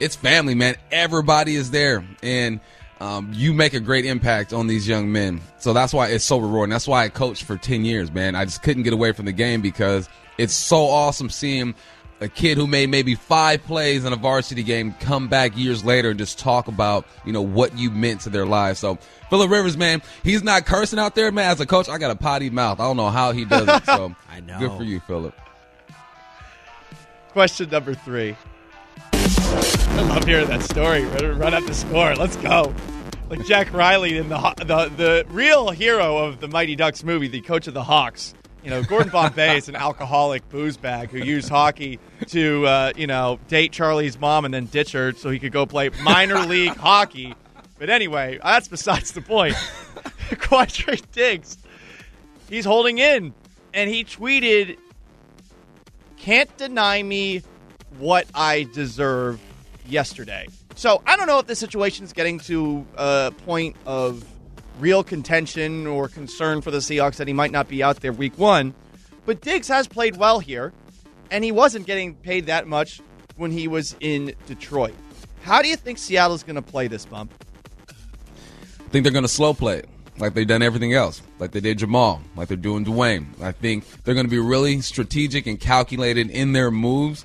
it's 0.00 0.16
family, 0.16 0.54
man. 0.54 0.76
Everybody 0.92 1.54
is 1.54 1.70
there, 1.70 2.04
and 2.22 2.60
um, 3.00 3.30
you 3.32 3.54
make 3.54 3.72
a 3.72 3.80
great 3.80 4.04
impact 4.04 4.52
on 4.52 4.66
these 4.66 4.86
young 4.86 5.10
men. 5.10 5.40
So 5.58 5.72
that's 5.72 5.94
why 5.94 6.08
it's 6.08 6.26
so 6.26 6.36
rewarding. 6.36 6.72
That's 6.72 6.86
why 6.86 7.04
I 7.04 7.08
coached 7.08 7.44
for 7.44 7.56
ten 7.56 7.86
years, 7.86 8.12
man. 8.12 8.34
I 8.34 8.44
just 8.44 8.62
couldn't 8.62 8.82
get 8.82 8.92
away 8.92 9.12
from 9.12 9.24
the 9.24 9.32
game 9.32 9.62
because 9.62 10.10
it's 10.36 10.54
so 10.54 10.84
awesome 10.84 11.30
seeing 11.30 11.74
a 12.20 12.28
kid 12.28 12.56
who 12.56 12.66
made 12.66 12.90
maybe 12.90 13.14
five 13.14 13.62
plays 13.64 14.04
in 14.04 14.12
a 14.12 14.16
varsity 14.16 14.62
game 14.62 14.94
come 15.00 15.28
back 15.28 15.56
years 15.56 15.84
later 15.84 16.10
and 16.10 16.18
just 16.18 16.38
talk 16.38 16.68
about 16.68 17.06
you 17.24 17.32
know 17.32 17.42
what 17.42 17.76
you 17.76 17.90
meant 17.90 18.22
to 18.22 18.30
their 18.30 18.46
lives. 18.46 18.78
So 18.80 18.98
Philip 19.30 19.50
Rivers, 19.50 19.76
man, 19.76 20.02
he's 20.22 20.42
not 20.42 20.66
cursing 20.66 20.98
out 20.98 21.14
there, 21.14 21.30
man. 21.32 21.50
As 21.50 21.60
a 21.60 21.66
coach, 21.66 21.88
I 21.88 21.98
got 21.98 22.10
a 22.10 22.16
potty 22.16 22.50
mouth. 22.50 22.80
I 22.80 22.84
don't 22.84 22.96
know 22.96 23.10
how 23.10 23.32
he 23.32 23.44
does 23.44 23.68
it. 23.68 23.86
So 23.86 24.14
I 24.30 24.40
know. 24.40 24.58
Good 24.58 24.72
for 24.72 24.84
you, 24.84 25.00
Philip. 25.00 25.34
Question 27.30 27.70
number 27.70 27.94
three. 27.94 28.36
I 29.12 30.02
love 30.02 30.24
hearing 30.24 30.48
that 30.48 30.62
story. 30.62 31.04
Run, 31.04 31.38
run 31.38 31.54
up 31.54 31.66
the 31.66 31.74
score. 31.74 32.14
Let's 32.14 32.36
go. 32.36 32.74
Like 33.28 33.44
Jack 33.46 33.72
Reilly 33.72 34.18
in 34.18 34.28
the 34.28 34.54
the 34.58 34.90
the 34.96 35.24
real 35.28 35.70
hero 35.70 36.18
of 36.18 36.40
the 36.40 36.48
Mighty 36.48 36.76
Ducks 36.76 37.02
movie, 37.02 37.26
the 37.26 37.40
coach 37.40 37.66
of 37.66 37.74
the 37.74 37.82
Hawks. 37.82 38.34
You 38.64 38.70
know, 38.70 38.82
Gordon 38.82 39.10
Bombay 39.12 39.58
is 39.58 39.68
an 39.68 39.76
alcoholic 39.76 40.48
booze 40.48 40.78
bag 40.78 41.10
who 41.10 41.18
used 41.18 41.50
hockey 41.50 41.98
to, 42.28 42.66
uh, 42.66 42.92
you 42.96 43.06
know, 43.06 43.38
date 43.48 43.72
Charlie's 43.72 44.18
mom 44.18 44.46
and 44.46 44.54
then 44.54 44.64
ditch 44.64 44.92
her 44.92 45.12
so 45.12 45.28
he 45.28 45.38
could 45.38 45.52
go 45.52 45.66
play 45.66 45.90
minor 46.02 46.38
league 46.46 46.74
hockey. 46.74 47.34
But 47.78 47.90
anyway, 47.90 48.38
that's 48.42 48.66
besides 48.66 49.12
the 49.12 49.20
point. 49.20 49.52
Quandre 50.30 50.98
Diggs, 51.12 51.58
he's 52.48 52.64
holding 52.64 52.96
in, 52.96 53.34
and 53.74 53.90
he 53.90 54.02
tweeted, 54.02 54.78
"Can't 56.16 56.54
deny 56.56 57.02
me 57.02 57.42
what 57.98 58.26
I 58.34 58.66
deserve." 58.72 59.40
Yesterday, 59.86 60.48
so 60.76 61.02
I 61.06 61.14
don't 61.18 61.26
know 61.26 61.40
if 61.40 61.46
the 61.46 61.54
situation 61.54 62.06
is 62.06 62.14
getting 62.14 62.38
to 62.40 62.86
a 62.96 63.34
point 63.44 63.76
of 63.84 64.24
real 64.78 65.04
contention 65.04 65.86
or 65.86 66.08
concern 66.08 66.60
for 66.60 66.70
the 66.70 66.78
Seahawks 66.78 67.16
that 67.16 67.28
he 67.28 67.34
might 67.34 67.50
not 67.50 67.68
be 67.68 67.82
out 67.82 68.00
there 68.00 68.12
week 68.12 68.38
one. 68.38 68.74
But 69.26 69.40
Diggs 69.40 69.68
has 69.68 69.86
played 69.86 70.16
well 70.16 70.38
here, 70.40 70.72
and 71.30 71.44
he 71.44 71.52
wasn't 71.52 71.86
getting 71.86 72.14
paid 72.14 72.46
that 72.46 72.66
much 72.66 73.00
when 73.36 73.50
he 73.50 73.68
was 73.68 73.96
in 74.00 74.34
Detroit. 74.46 74.94
How 75.42 75.62
do 75.62 75.68
you 75.68 75.76
think 75.76 75.98
Seattle's 75.98 76.42
going 76.42 76.56
to 76.56 76.62
play 76.62 76.88
this 76.88 77.04
bump? 77.04 77.32
I 77.88 78.88
think 78.90 79.02
they're 79.02 79.12
going 79.12 79.24
to 79.24 79.28
slow 79.28 79.54
play 79.54 79.78
it 79.78 79.88
like 80.18 80.34
they've 80.34 80.46
done 80.46 80.62
everything 80.62 80.94
else, 80.94 81.22
like 81.38 81.50
they 81.50 81.60
did 81.60 81.78
Jamal, 81.78 82.20
like 82.36 82.48
they're 82.48 82.56
doing 82.56 82.84
Duane. 82.84 83.34
I 83.40 83.52
think 83.52 83.84
they're 84.04 84.14
going 84.14 84.26
to 84.26 84.30
be 84.30 84.38
really 84.38 84.80
strategic 84.80 85.46
and 85.46 85.58
calculated 85.58 86.30
in 86.30 86.52
their 86.52 86.70
moves, 86.70 87.24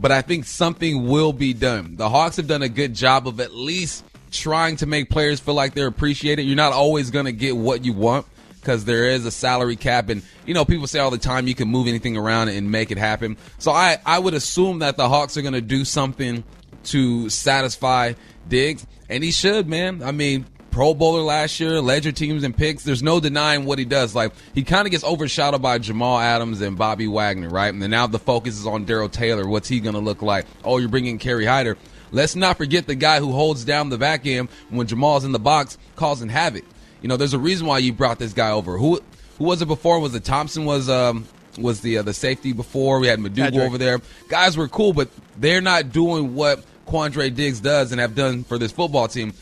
but 0.00 0.10
I 0.10 0.22
think 0.22 0.46
something 0.46 1.06
will 1.06 1.32
be 1.32 1.52
done. 1.52 1.96
The 1.96 2.08
Hawks 2.08 2.36
have 2.36 2.46
done 2.46 2.62
a 2.62 2.68
good 2.68 2.94
job 2.94 3.28
of 3.28 3.40
at 3.40 3.54
least 3.54 4.04
trying 4.34 4.76
to 4.76 4.86
make 4.86 5.10
players 5.10 5.40
feel 5.40 5.54
like 5.54 5.74
they're 5.74 5.86
appreciated. 5.86 6.42
You're 6.42 6.56
not 6.56 6.72
always 6.72 7.10
going 7.10 7.26
to 7.26 7.32
get 7.32 7.56
what 7.56 7.84
you 7.84 7.92
want 7.92 8.26
because 8.60 8.84
there 8.84 9.06
is 9.06 9.26
a 9.26 9.30
salary 9.30 9.76
cap 9.76 10.08
and 10.08 10.22
you 10.46 10.54
know 10.54 10.64
people 10.64 10.86
say 10.86 10.98
all 10.98 11.10
the 11.10 11.18
time 11.18 11.46
you 11.46 11.54
can 11.54 11.68
move 11.68 11.86
anything 11.86 12.16
around 12.16 12.48
and 12.48 12.70
make 12.70 12.90
it 12.90 12.98
happen. 12.98 13.36
So 13.58 13.72
I 13.72 13.98
I 14.06 14.18
would 14.18 14.34
assume 14.34 14.80
that 14.80 14.96
the 14.96 15.08
Hawks 15.08 15.36
are 15.36 15.42
going 15.42 15.54
to 15.54 15.60
do 15.60 15.84
something 15.84 16.44
to 16.84 17.28
satisfy 17.28 18.14
Diggs 18.48 18.86
and 19.08 19.22
he 19.22 19.30
should, 19.30 19.68
man. 19.68 20.02
I 20.02 20.12
mean, 20.12 20.46
Pro 20.74 20.92
Bowler 20.92 21.20
last 21.20 21.60
year, 21.60 21.80
led 21.80 22.04
your 22.04 22.12
teams 22.12 22.42
in 22.42 22.52
picks. 22.52 22.82
There's 22.82 23.02
no 23.02 23.20
denying 23.20 23.64
what 23.64 23.78
he 23.78 23.84
does. 23.84 24.12
Like 24.12 24.32
he 24.54 24.64
kind 24.64 24.88
of 24.88 24.90
gets 24.90 25.04
overshadowed 25.04 25.62
by 25.62 25.78
Jamal 25.78 26.18
Adams 26.18 26.60
and 26.60 26.76
Bobby 26.76 27.06
Wagner, 27.06 27.48
right? 27.48 27.72
And 27.72 27.80
then 27.80 27.90
now 27.90 28.08
the 28.08 28.18
focus 28.18 28.58
is 28.58 28.66
on 28.66 28.84
Darrell 28.84 29.08
Taylor. 29.08 29.46
What's 29.46 29.68
he 29.68 29.78
going 29.78 29.94
to 29.94 30.00
look 30.00 30.20
like? 30.20 30.46
Oh, 30.64 30.78
you're 30.78 30.88
bringing 30.88 31.18
Kerry 31.18 31.44
Hyder. 31.44 31.76
Let's 32.14 32.36
not 32.36 32.56
forget 32.56 32.86
the 32.86 32.94
guy 32.94 33.18
who 33.18 33.32
holds 33.32 33.64
down 33.64 33.88
the 33.88 33.96
vacuum 33.96 34.48
when 34.70 34.86
Jamal's 34.86 35.24
in 35.24 35.32
the 35.32 35.40
box, 35.40 35.76
causing 35.96 36.28
havoc. 36.28 36.64
You 37.02 37.08
know, 37.08 37.16
there's 37.16 37.34
a 37.34 37.38
reason 37.38 37.66
why 37.66 37.78
you 37.78 37.92
brought 37.92 38.20
this 38.20 38.32
guy 38.32 38.52
over. 38.52 38.78
Who 38.78 39.00
who 39.38 39.44
was 39.44 39.60
it 39.60 39.66
before? 39.66 39.98
Was 39.98 40.14
it 40.14 40.24
Thompson? 40.24 40.64
Was 40.64 40.88
um 40.88 41.26
was 41.58 41.80
the 41.80 41.98
uh, 41.98 42.02
the 42.02 42.14
safety 42.14 42.52
before? 42.52 43.00
We 43.00 43.08
had 43.08 43.18
McDougald 43.18 43.66
over 43.66 43.78
there. 43.78 44.00
Guys 44.28 44.56
were 44.56 44.68
cool, 44.68 44.92
but 44.92 45.08
they're 45.36 45.60
not 45.60 45.90
doing 45.90 46.36
what 46.36 46.64
Quandre 46.86 47.34
Diggs 47.34 47.58
does 47.60 47.90
and 47.90 48.00
have 48.00 48.14
done 48.14 48.44
for 48.44 48.58
this 48.58 48.70
football 48.70 49.08
team. 49.08 49.32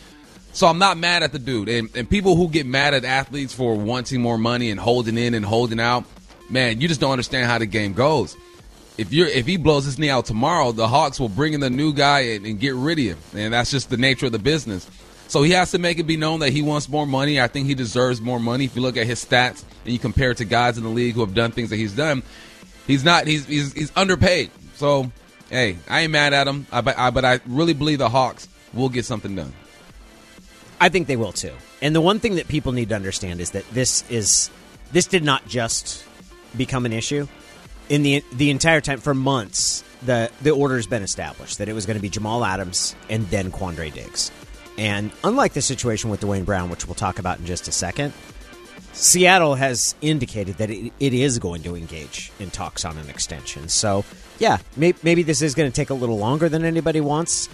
So 0.55 0.67
I'm 0.67 0.79
not 0.79 0.97
mad 0.99 1.23
at 1.23 1.33
the 1.33 1.39
dude. 1.39 1.69
And, 1.69 1.95
and 1.95 2.09
people 2.09 2.37
who 2.37 2.49
get 2.49 2.67
mad 2.67 2.95
at 2.95 3.05
athletes 3.05 3.55
for 3.55 3.75
wanting 3.75 4.21
more 4.21 4.37
money 4.37 4.71
and 4.71 4.79
holding 4.79 5.17
in 5.17 5.33
and 5.35 5.45
holding 5.45 5.81
out, 5.81 6.05
man, 6.51 6.81
you 6.81 6.89
just 6.89 7.01
don't 7.01 7.13
understand 7.13 7.47
how 7.47 7.59
the 7.59 7.67
game 7.67 7.95
goes. 7.95 8.37
If 8.99 9.13
you're 9.13 9.27
if 9.27 9.47
he 9.47 9.57
blows 9.57 9.85
his 9.85 9.99
knee 9.99 10.11
out 10.11 10.27
tomorrow, 10.27 10.73
the 10.73 10.87
Hawks 10.87 11.19
will 11.19 11.29
bring 11.29 11.55
in 11.55 11.61
the 11.61 11.71
new 11.71 11.95
guy 11.95 12.21
and, 12.21 12.47
and 12.47 12.61
get 12.61 12.75
rid 12.75 12.99
of 12.99 13.05
him. 13.05 13.19
And 13.35 13.55
that's 13.55 13.71
just 13.71 13.91
the 13.91 13.97
nature 13.97 14.27
of 14.27 14.33
the 14.33 14.39
business. 14.39 14.89
So 15.29 15.43
he 15.43 15.53
has 15.53 15.71
to 15.71 15.79
make 15.79 15.99
it 15.99 16.03
be 16.03 16.19
known 16.19 16.41
that 16.41 16.51
he 16.51 16.61
wants 16.61 16.91
more 16.91 17.07
money. 17.07 17.41
I 17.41 17.49
think 17.49 17.67
he 17.67 17.75
deserves 17.75 18.21
more 18.21 18.39
money. 18.39 18.67
If 18.67 18.77
you 18.77 18.83
look 18.83 18.99
at 18.99 19.07
his 19.07 19.25
stats 19.25 19.65
and 19.85 19.93
you 19.93 19.99
compare 19.99 20.33
it 20.33 20.37
to 20.39 20.45
guys 20.45 20.77
in 20.77 20.85
the 20.85 20.91
league 20.91 21.15
who 21.15 21.23
have 21.23 21.35
done 21.35 21.53
things 21.53 21.71
that 21.71 21.77
he's 21.77 21.97
done, 21.97 22.23
he's 22.87 23.03
not 23.03 23.27
he's 23.27 23.47
he's, 23.47 23.73
he's 23.73 23.93
underpaid. 23.97 24.51
So 24.75 25.11
hey, 25.49 25.79
I 25.89 26.01
ain't 26.01 26.13
mad 26.13 26.35
at 26.35 26.47
him. 26.47 26.67
I, 26.71 26.83
I, 26.97 27.11
but 27.11 27.25
I 27.25 27.41
really 27.47 27.73
believe 27.73 27.99
the 27.99 28.11
Hawks 28.11 28.47
will 28.75 28.91
get 28.91 29.07
something 29.07 29.35
done. 29.35 29.55
I 30.81 30.89
think 30.89 31.07
they 31.07 31.17
will 31.17 31.33
too. 31.33 31.53
And 31.81 31.95
the 31.95 32.01
one 32.01 32.21
thing 32.21 32.35
that 32.35 32.49
people 32.49 32.73
need 32.73 32.91
to 32.91 32.95
understand 32.95 33.41
is 33.41 33.53
that 33.53 33.69
this 33.71 34.05
is 34.11 34.51
this 34.93 35.07
did 35.07 35.25
not 35.25 35.47
just 35.47 36.05
become 36.57 36.85
an 36.85 36.93
issue 36.93 37.27
in 37.89 38.03
the 38.03 38.25
the 38.33 38.51
entire 38.51 38.81
time 38.81 39.01
for 39.01 39.15
months. 39.15 39.85
The 40.05 40.31
the 40.43 40.51
order 40.51 40.77
has 40.77 40.87
been 40.87 41.03
established 41.03 41.59
that 41.59 41.69
it 41.69 41.75
was 41.75 41.87
going 41.87 41.97
to 41.97 42.03
be 42.03 42.09
Jamal 42.09 42.45
Adams 42.45 42.97
and 43.09 43.27
then 43.29 43.53
Quandre 43.53 43.93
Diggs. 43.93 44.31
And 44.79 45.13
unlike 45.23 45.53
the 45.53 45.63
situation 45.63 46.11
with 46.11 46.21
Duane 46.21 46.45
Brown, 46.45 46.71
which 46.71 46.87
we'll 46.87 46.95
talk 46.95 47.19
about 47.19 47.39
in 47.39 47.47
just 47.47 47.69
a 47.69 47.73
second, 47.73 48.13
Seattle 48.93 49.55
has 49.55 49.95
indicated 50.01 50.57
that 50.57 50.71
it, 50.71 50.93
it 51.01 51.15
is 51.15 51.39
going 51.39 51.63
to 51.63 51.77
engage 51.77 52.33
in 52.39 52.51
talks 52.51 52.85
on 52.85 52.99
an 52.99 53.09
extension. 53.09 53.69
So, 53.69 54.05
yeah, 54.39 54.59
may, 54.77 54.95
maybe 55.03 55.23
this 55.23 55.43
is 55.43 55.55
going 55.55 55.71
to 55.71 55.75
take 55.75 55.91
a 55.91 55.95
little 55.95 56.19
longer 56.19 56.49
than 56.49 56.65
anybody 56.65 57.01
wants. 57.01 57.49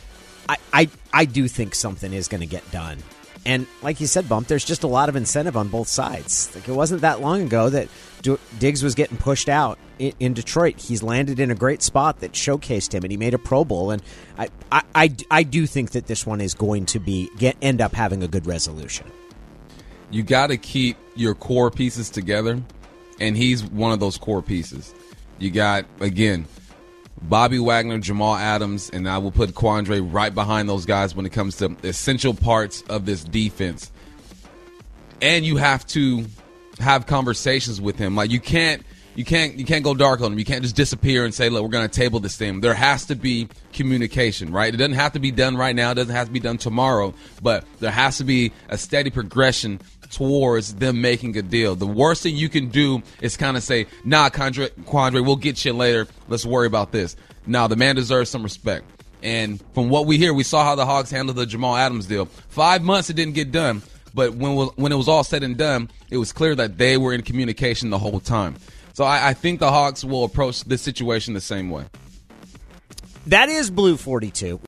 I, 0.49 0.57
I, 0.73 0.89
I 1.13 1.25
do 1.25 1.49
think 1.49 1.75
something 1.75 2.13
is 2.13 2.29
going 2.29 2.41
to 2.41 2.47
get 2.47 2.69
done. 2.71 2.99
And 3.45 3.67
like 3.83 4.01
you 4.01 4.07
said, 4.07 4.29
Bump, 4.29 4.49
there's 4.49 4.65
just 4.65 4.83
a 4.83 4.87
lot 4.87 5.09
of 5.09 5.17
incentive 5.17 5.57
on 5.57 5.69
both 5.69 5.89
sides. 5.89 6.55
Like 6.55 6.69
it 6.69 6.73
wasn't 6.73 7.03
that 7.03 7.21
long 7.21 7.43
ago 7.43 7.71
that 7.71 7.89
Diggs 8.59 8.83
was 8.83 8.95
getting 8.95 9.17
pushed 9.17 9.49
out 9.49 9.79
in, 9.99 10.35
Detroit. 10.35 10.79
He's 10.79 11.03
landed 11.03 11.41
in 11.41 11.51
a 11.51 11.55
great 11.55 11.83
spot 11.83 12.21
that 12.21 12.33
showcased 12.33 12.93
him, 12.93 13.03
and 13.05 13.11
he 13.11 13.17
made 13.17 13.35
a 13.35 13.39
Pro 13.39 13.65
Bowl. 13.65 13.91
And 13.91 14.03
I, 14.37 14.49
I, 14.71 14.83
I, 14.95 15.17
I 15.31 15.43
do 15.43 15.67
think 15.67 15.93
that 15.93 16.07
this 16.07 16.27
one 16.27 16.41
is 16.41 16.55
going 16.55 16.87
to 16.87 16.99
be 16.99 17.31
get 17.39 17.57
end 17.63 17.81
up 17.81 17.95
having 17.95 18.23
a 18.23 18.29
good 18.29 18.47
resolution. 18.47 19.11
You 20.11 20.23
got 20.23 20.49
to 20.49 20.57
keep 20.57 20.97
your 21.17 21.35
core 21.35 21.71
pieces 21.71 22.11
together, 22.11 22.63
and 23.21 23.37
he's 23.37 23.65
one 23.65 23.93
of 23.93 24.01
those 24.01 24.19
core 24.19 24.43
pieces. 24.43 24.95
You 25.39 25.51
got 25.51 25.85
again 26.01 26.47
Bobby 27.23 27.59
Wagner, 27.59 27.99
Jamal 27.99 28.37
Adams, 28.37 28.91
and 28.91 29.09
I 29.09 29.19
will 29.19 29.33
put 29.33 29.51
Quandre 29.51 30.07
right 30.13 30.35
behind 30.35 30.69
those 30.69 30.87
guys 30.87 31.15
when 31.15 31.27
it 31.27 31.31
comes 31.31 31.57
to 31.57 31.77
essential 31.83 32.35
parts 32.35 32.83
of 32.83 33.07
this 33.07 33.25
defense. 33.25 33.91
And 35.21 35.45
you 35.45 35.57
have 35.57 35.87
to 35.89 36.25
have 36.79 37.07
conversations 37.07 37.81
with 37.81 37.97
him. 37.99 38.15
Like 38.15 38.31
you 38.31 38.41
can't 38.41 38.83
you 39.19 39.25
can't 39.25 39.59
you 39.59 39.65
can't 39.65 39.83
go 39.83 39.95
dark 39.95 40.21
on 40.21 40.31
them. 40.31 40.39
You 40.39 40.45
can't 40.45 40.63
just 40.63 40.77
disappear 40.77 41.25
and 41.25 41.35
say, 41.35 41.49
"Look, 41.49 41.65
we're 41.65 41.71
going 41.71 41.89
to 41.89 41.93
table 41.93 42.21
this 42.21 42.37
thing." 42.37 42.61
There 42.61 42.73
has 42.73 43.07
to 43.07 43.17
be 43.17 43.49
communication, 43.73 44.53
right? 44.53 44.73
It 44.73 44.77
doesn't 44.77 44.93
have 44.93 45.15
to 45.15 45.19
be 45.19 45.33
done 45.33 45.57
right 45.57 45.75
now. 45.75 45.91
It 45.91 45.97
doesn't 45.97 46.15
have 46.15 46.29
to 46.29 46.33
be 46.33 46.39
done 46.39 46.57
tomorrow, 46.57 47.13
but 47.43 47.65
there 47.81 47.91
has 47.91 48.19
to 48.19 48.25
be 48.25 48.53
a 48.69 48.79
steady 48.79 49.11
progression 49.11 49.81
towards 50.13 50.75
them 50.75 51.01
making 51.01 51.37
a 51.37 51.43
deal. 51.43 51.75
The 51.75 51.85
worst 51.85 52.23
thing 52.23 52.37
you 52.37 52.49
can 52.49 52.69
do 52.69 53.03
is 53.21 53.37
kind 53.37 53.57
of 53.57 53.65
say, 53.65 53.89
"Nah, 54.05 54.29
Quandre, 54.31 54.71
Quandre, 54.85 55.27
we'll 55.27 55.35
get 55.35 55.65
you 55.65 55.73
later. 55.73 56.07
Let's 56.29 56.47
worry 56.47 56.69
about 56.69 56.93
this." 56.93 57.17
Now, 57.45 57.67
the 57.67 57.75
man 57.75 57.97
deserves 57.97 58.31
some 58.31 58.45
respect. 58.45 58.85
And 59.21 59.61
from 59.75 59.89
what 59.89 60.07
we 60.07 60.17
hear, 60.17 60.33
we 60.33 60.45
saw 60.45 60.63
how 60.63 60.77
the 60.77 60.87
Hawks 60.87 61.11
handled 61.11 61.39
the 61.39 61.47
Jamal 61.47 61.75
Adams 61.75 62.07
deal. 62.07 62.27
Five 62.51 62.83
months, 62.85 63.11
it 63.11 63.15
didn't 63.15 63.35
get 63.35 63.51
done. 63.51 63.83
But 64.15 64.35
when 64.35 64.57
when 64.77 64.93
it 64.93 64.97
was 64.97 65.09
all 65.09 65.25
said 65.25 65.43
and 65.43 65.57
done, 65.57 65.91
it 66.09 66.19
was 66.19 66.33
clear 66.33 66.55
that 66.55 66.79
they 66.79 66.97
were 66.97 67.13
in 67.13 67.23
communication 67.23 67.91
the 67.91 67.99
whole 67.99 68.21
time. 68.21 68.57
So 68.99 69.05
I, 69.05 69.29
I 69.29 69.33
think 69.33 69.61
the 69.61 69.71
Hawks 69.71 70.03
will 70.03 70.25
approach 70.25 70.65
this 70.65 70.83
situation 70.83 71.33
the 71.33 71.41
same 71.41 71.71
way. 71.71 71.85
That 73.29 73.49
is 73.49 73.71
Blue 73.71 73.97
42. 73.97 74.59